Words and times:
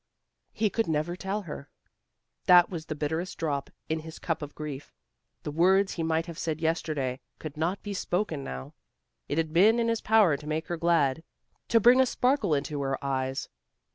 He 0.51 0.71
could 0.71 0.87
never 0.87 1.15
tell 1.15 1.43
her. 1.43 1.69
That 2.45 2.71
was 2.71 2.87
the 2.87 2.95
bitterest 2.95 3.37
drop 3.37 3.69
in 3.87 3.99
his 3.99 4.17
cup 4.17 4.41
of 4.41 4.55
grief. 4.55 4.91
The 5.43 5.51
words 5.51 5.93
he 5.93 6.01
might 6.01 6.25
have 6.25 6.39
said 6.39 6.59
yesterday 6.59 7.19
could 7.37 7.55
not 7.55 7.83
be 7.83 7.93
spoken 7.93 8.43
now. 8.43 8.73
It 9.29 9.37
had 9.37 9.53
been 9.53 9.77
in 9.77 9.89
his 9.89 10.01
power 10.01 10.37
to 10.37 10.47
make 10.47 10.69
her 10.69 10.77
glad, 10.77 11.23
to 11.67 11.79
bring 11.79 12.01
a 12.01 12.07
sparkle 12.07 12.55
into 12.55 12.81
her 12.81 12.97
eyes. 13.05 13.47